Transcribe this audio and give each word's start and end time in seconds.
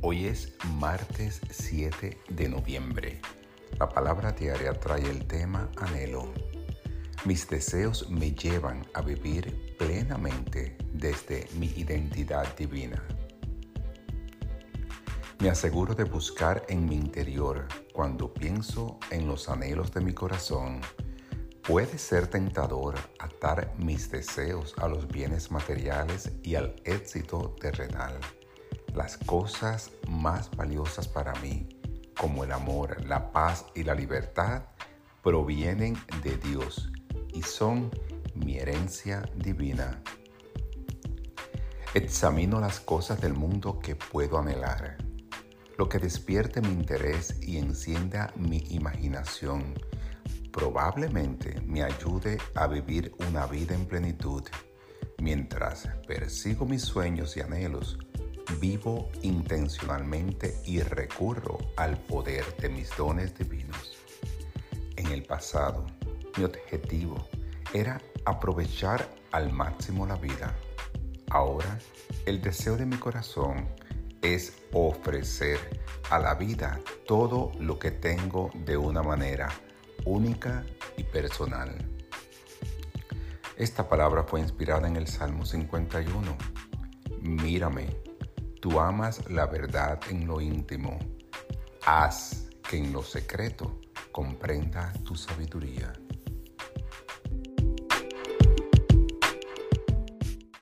Hoy 0.00 0.26
es 0.26 0.52
martes 0.78 1.40
7 1.50 2.18
de 2.28 2.48
noviembre. 2.48 3.20
La 3.78 3.88
palabra 3.88 4.32
diaria 4.32 4.72
trae 4.72 5.08
el 5.08 5.26
tema 5.26 5.68
anhelo. 5.76 6.32
Mis 7.24 7.48
deseos 7.48 8.08
me 8.08 8.32
llevan 8.32 8.86
a 8.94 9.02
vivir 9.02 9.76
plenamente 9.76 10.76
desde 10.92 11.48
mi 11.58 11.66
identidad 11.66 12.56
divina. 12.56 13.02
Me 15.40 15.50
aseguro 15.50 15.94
de 15.94 16.04
buscar 16.04 16.64
en 16.68 16.88
mi 16.88 16.94
interior 16.94 17.66
cuando 17.92 18.32
pienso 18.32 18.98
en 19.10 19.26
los 19.26 19.48
anhelos 19.48 19.92
de 19.92 20.00
mi 20.00 20.12
corazón 20.12 20.80
Puede 21.68 21.98
ser 21.98 22.28
tentador 22.28 22.94
atar 23.18 23.74
mis 23.76 24.10
deseos 24.10 24.74
a 24.78 24.88
los 24.88 25.06
bienes 25.06 25.50
materiales 25.50 26.32
y 26.42 26.54
al 26.54 26.74
éxito 26.86 27.54
terrenal. 27.60 28.18
Las 28.94 29.16
cosas 29.16 29.90
más 30.08 30.50
valiosas 30.56 31.08
para 31.08 31.32
mí, 31.40 31.68
como 32.18 32.44
el 32.44 32.52
amor, 32.52 33.04
la 33.04 33.32
paz 33.32 33.66
y 33.74 33.84
la 33.84 33.94
libertad, 33.94 34.64
provienen 35.22 35.96
de 36.22 36.36
Dios 36.36 36.90
y 37.32 37.42
son 37.42 37.90
mi 38.34 38.58
herencia 38.58 39.22
divina. 39.36 40.02
Examino 41.94 42.60
las 42.60 42.80
cosas 42.80 43.20
del 43.20 43.34
mundo 43.34 43.78
que 43.78 43.96
puedo 43.96 44.38
anhelar, 44.38 44.98
lo 45.76 45.88
que 45.88 45.98
despierte 45.98 46.60
mi 46.60 46.68
interés 46.68 47.36
y 47.40 47.58
encienda 47.58 48.32
mi 48.36 48.58
imaginación 48.70 49.74
probablemente 50.58 51.60
me 51.64 51.84
ayude 51.84 52.36
a 52.56 52.66
vivir 52.66 53.14
una 53.28 53.46
vida 53.46 53.76
en 53.76 53.86
plenitud. 53.86 54.42
Mientras 55.18 55.88
persigo 56.06 56.66
mis 56.66 56.82
sueños 56.82 57.36
y 57.36 57.40
anhelos, 57.40 57.96
vivo 58.60 59.10
intencionalmente 59.22 60.60
y 60.64 60.80
recurro 60.80 61.58
al 61.76 61.98
poder 61.98 62.44
de 62.56 62.68
mis 62.68 62.94
dones 62.96 63.36
divinos. 63.36 63.98
En 64.96 65.06
el 65.08 65.22
pasado, 65.22 65.86
mi 66.36 66.44
objetivo 66.44 67.28
era 67.72 68.00
aprovechar 68.24 69.08
al 69.32 69.52
máximo 69.52 70.06
la 70.06 70.16
vida. 70.16 70.56
Ahora, 71.30 71.78
el 72.26 72.40
deseo 72.40 72.76
de 72.76 72.86
mi 72.86 72.96
corazón 72.96 73.68
es 74.22 74.54
ofrecer 74.72 75.58
a 76.10 76.18
la 76.18 76.34
vida 76.34 76.80
todo 77.06 77.52
lo 77.58 77.78
que 77.78 77.90
tengo 77.90 78.50
de 78.64 78.76
una 78.76 79.02
manera 79.02 79.48
única 80.04 80.64
y 80.96 81.04
personal. 81.04 81.76
Esta 83.56 83.88
palabra 83.88 84.22
fue 84.24 84.40
inspirada 84.40 84.88
en 84.88 84.96
el 84.96 85.06
Salmo 85.06 85.44
51. 85.44 86.36
Mírame, 87.20 88.07
tú 88.60 88.80
amas 88.80 89.28
la 89.30 89.46
verdad 89.46 90.00
en 90.10 90.26
lo 90.26 90.40
íntimo. 90.40 90.98
Haz 91.86 92.48
que 92.68 92.76
en 92.76 92.92
lo 92.92 93.02
secreto 93.02 93.80
comprenda 94.12 94.92
tu 95.04 95.14
sabiduría. 95.14 95.92